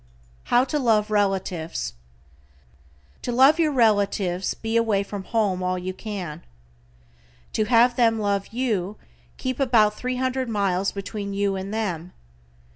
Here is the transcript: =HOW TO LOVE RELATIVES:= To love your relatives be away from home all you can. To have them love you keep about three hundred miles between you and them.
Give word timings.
=HOW 0.45 0.63
TO 0.63 0.79
LOVE 0.79 1.11
RELATIVES:= 1.11 1.93
To 3.21 3.31
love 3.31 3.59
your 3.59 3.71
relatives 3.71 4.55
be 4.55 4.75
away 4.75 5.03
from 5.03 5.25
home 5.25 5.61
all 5.61 5.77
you 5.77 5.93
can. 5.93 6.41
To 7.53 7.65
have 7.65 7.95
them 7.95 8.17
love 8.17 8.47
you 8.47 8.95
keep 9.37 9.59
about 9.59 9.93
three 9.93 10.15
hundred 10.15 10.49
miles 10.49 10.91
between 10.91 11.33
you 11.35 11.55
and 11.55 11.71
them. 11.71 12.13